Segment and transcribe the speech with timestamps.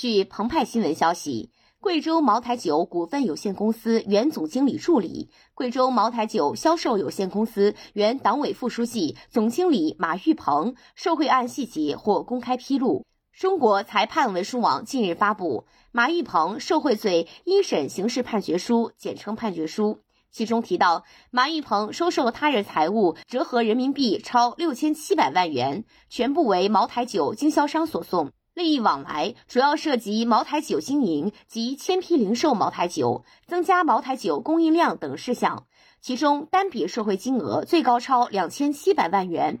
[0.00, 13.04] 据澎湃新闻消息，贵州茅台酒股份有限公司原总经理助理、贵州茅台酒销售有限公司原党委副书记、总经理马玉鹏受贿案细节或公开披露。
[13.32, 21.02] 中国裁判文书网近日发布马玉鹏受贿罪一审刑事判决书（简称判决书），其中提到，
[21.32, 28.30] 马玉鹏收受他人财物折合人民币超六千七百万元，全部为茅台酒经销商所送。
[28.58, 35.66] 利益往来主要涉及茅台酒经营及签批零售茅台酒、增加茅台酒供应量等事项，
[36.00, 39.60] 其中单笔受贿金额最高超两千七百万元。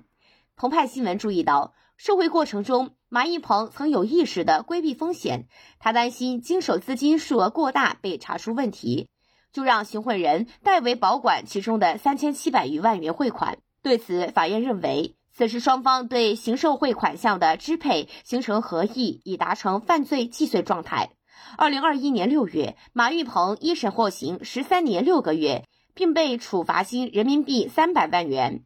[0.56, 5.46] 澎湃新闻注意到，受贿过程中，马一鹏曾有意识地规避风险，
[5.78, 9.08] 他担心经手资金数额过大被查出问题，
[9.52, 13.58] 就让行贿人代为保管其中的三千七百余万元汇款。
[13.80, 15.14] 对此，法院认为。
[15.38, 21.10] 此时双方对行受贿款项的支配形成合意，已达成犯罪既遂状态。
[21.56, 28.64] 二零二一年六月，马玉鹏一审获刑十三年六个月，并被处罚金人民币三百万元。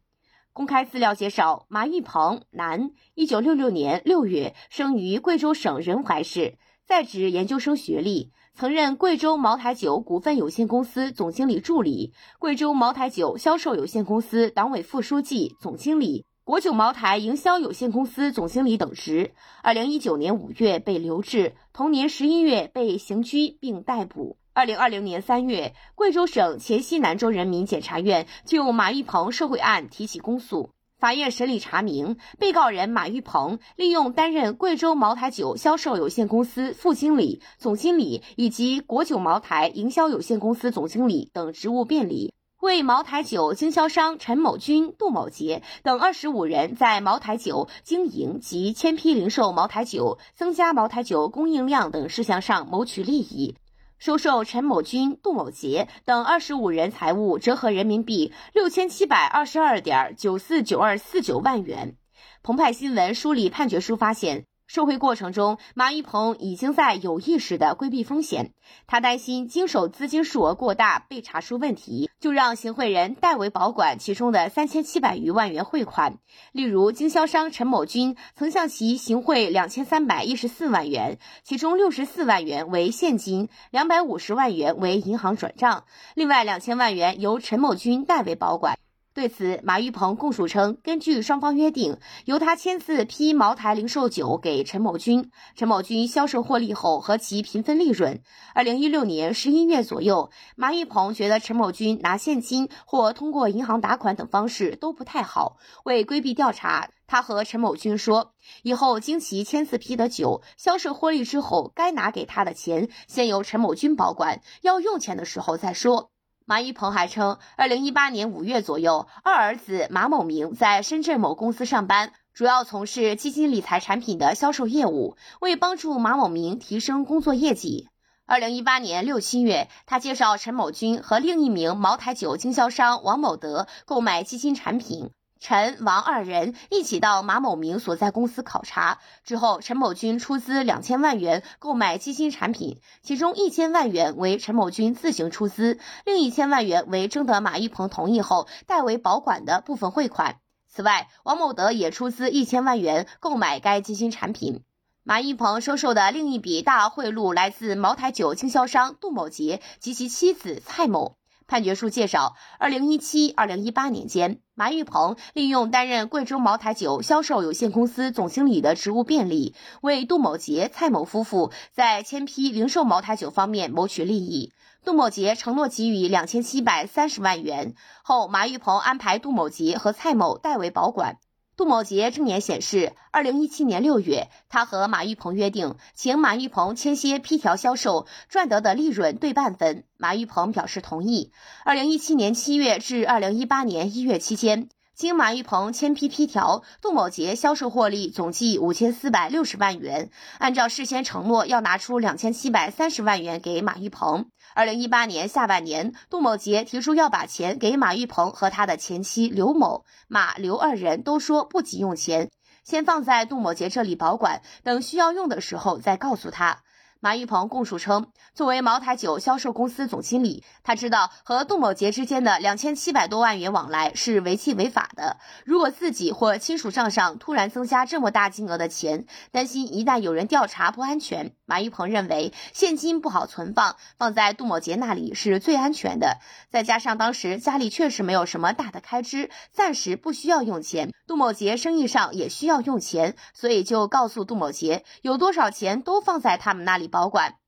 [0.54, 16.24] 公开资料介绍，马玉鹏，男，一九六六年六月生于贵州省仁怀市，在职研究生学历，曾任贵州茅台酒股份有限公司总经理助理、贵州茅台酒销售有限公司党委副书记、总经理。
[16.44, 24.36] 国酒茅台营销有限公司总经理等职，二零一九年五月被留置，同年十一月被刑拘并逮捕。
[24.52, 30.70] 二零二零年三月，贵州省黔西南州人民检察院就马玉鹏受贿案提起公诉。
[30.98, 42.34] 法院审理查明，被告人马玉鹏利用担任贵州茅台酒销售有限公司副经理、总经理以及国酒茅台营销有限公司总经理等职务便利。
[42.62, 53.56] 为茅台酒经销商陈某军、杜某杰等二十五人在茅台酒经营及签批零售茅台酒、增加茅台酒供应量等事项上谋取利益，
[53.98, 61.96] 收受陈某军、杜某杰等二十五人财物折合人民币六千七百二十二点九四九二四九万元。
[62.44, 64.44] 澎湃新闻梳理判决书发现。
[64.66, 68.52] 受贿过程中，马玉鹏已经在有意识地规避风险。
[68.86, 76.18] 他担心经手资金数额过大被查出问题，就让行贿人代为保管其中的三千七百余万元汇款。
[76.52, 85.84] 例如，经销商陈某军曾向其行贿两千三百一十四万元，其中六十四万元为现金，两百五十万元为银行转账，
[86.14, 88.78] 另外两千万元由陈某军代为保管。
[89.14, 98.22] 对此，马玉鹏供述称，根据双方约定，由他签字批茅台零售酒给陈某军，陈某军销售获利后和其平分利润。
[98.54, 116.11] 二零一六年十一月左右，马玉鹏觉得陈某军拿现金或通过银行打款等方式都不太好，为规避调查，他和陈某军说，以后经其签字批的酒销售获利之后，该拿给他的钱先由陈某军保管，要用钱的时候再说。
[116.52, 125.16] 马一鹏还称，二零一八年五月左右，二儿子马某明在深圳某公司上班，主要从事基金理财产品的销售业务。
[125.40, 127.88] 为帮助马某明提升工作业绩，
[128.26, 135.10] 二零一八年六七月，他介绍陈某军和另一名茅台酒经销商王某德购买基金产品。
[135.42, 150.36] 陈王二人一起到马某明所在公司考察之后，陈某军出资两千万元购买基金产品，其中一千万元为陈某军自行出资，另一千万元为征得马玉鹏同意后代为保管的部分汇款。
[150.68, 154.62] 此外，王某德也出资一千万元购买该基金产品。
[155.02, 161.16] 马玉鹏收受的另一笔大贿赂来自茅台酒经销商杜某杰及其妻子蔡某。
[161.46, 174.52] 判决书介绍，二零一七、二零一八年间，马玉鹏利用担任贵州茅台酒销售有限公司总经理的职务便利，为杜某杰、蔡某夫妇在签批零售茅台酒方面谋取利益。
[174.84, 181.18] 杜某杰承诺给予两千七百三十万元后，马玉鹏安排杜某杰和蔡某代为保管。
[181.54, 189.84] 杜某杰证言显示，二零一七年六月，他和马玉鹏约定，请马玉鹏签些批条销售赚得的利润对半分。
[189.98, 191.30] 马玉鹏表示同意。
[191.64, 194.70] 二零一七年七月至二零一八年一月期间。
[194.94, 200.10] 经马玉鹏签批批条，杜某杰销售获利总计五千四百六十万元。
[200.38, 204.26] 按照事先承诺，要拿出两千七百三十万元给马玉鹏。
[204.54, 212.30] 二零一八年下半年，杜某杰提出要把钱给马玉鹏和他的前妻刘某，马刘二人都说不急用钱，
[212.62, 216.58] 先放在杜某杰这里保管，等需要用的时候再告诉他。
[217.04, 225.16] 马玉鹏供述称，作为茅台酒销售公司总经理，他知道和杜某杰之间的两千七百多万元往来是违纪违法的。
[225.44, 231.34] 如果自己或亲属账上突然增加这么大金额的钱，担心一旦有人调查不安全。
[231.52, 236.16] 马玉鹏认为现金不好存放，放在杜某杰那里是最安全的。
[236.48, 240.94] 再加上当时家里确实没有什么大的开支，暂时不需要用钱。
[241.06, 246.88] 杜某杰生意上也需要用钱，所以就告诉杜某杰，有多少钱都放在他们那里。
[246.88, 247.41] 保管。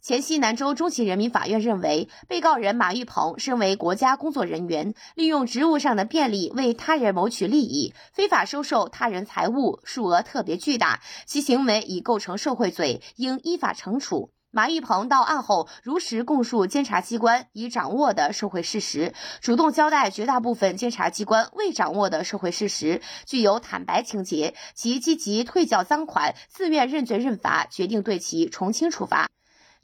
[0.00, 14.30] 黔西南州中级人民法院认为，被告人马玉鹏身为国家工作人员，利用职务上的便利为他人谋取利益，非法收受他人财物，数额特别巨大，其行为已构成受贿罪，应依法惩处。
[14.50, 19.12] 马玉鹏到案后如实供述监察机关已掌握的受贿事实，
[19.42, 29.28] 主动交代绝大部分监察机关未掌握的受贿事实，具有坦白情节，其积极退缴赃款，自愿认罪认罚，决定对其从轻处罚。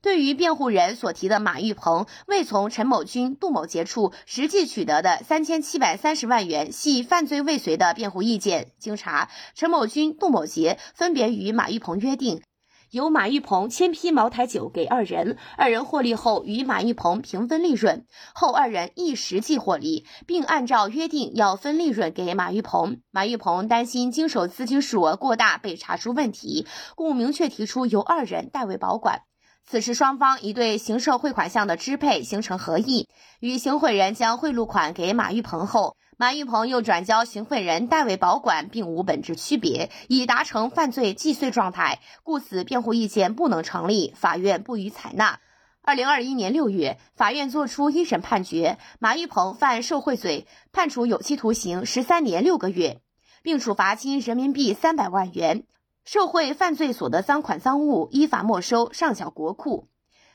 [0.05, 12.43] 对于辩护人所提的马玉鹏未从陈某军、杜某杰处实际取得的三千七百三十万元系犯罪未遂的辩护意见，经查，陈某军、杜某杰分别与马玉鹏约定。
[12.91, 18.05] 由马玉鹏签批茅台酒给二人，二人获利后与马玉鹏平分利润，
[18.35, 23.01] 后二人亦实际获利，并按照约定要分利润给马玉鹏。
[23.11, 29.23] 马玉鹏担心经手资金数额过大被查出问题，故明确提出由二人代为保管。
[29.67, 33.09] 此时双方已对行社汇款项的支配形成合意，
[33.41, 35.97] 与行贿人将贿赂款给马玉鹏后。
[36.17, 45.41] 马玉鹏又转交行贿人代为保管，并无本质区别，已达成犯罪既遂状态，故此辩护意见不能成立，法院不予采纳。
[45.83, 53.01] 二零二一年六月，法院作出一审判决，马玉鹏犯受贿罪，判处有期徒刑十三年六个月，
[53.43, 55.65] 并处罚金人民币三百万元，
[56.05, 59.89] 受贿犯罪所得赃款赃物依法没收，上缴国库。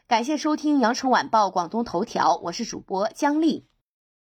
[0.07, 3.67] 感谢收听羊城晚报广东头条，我是主播姜丽。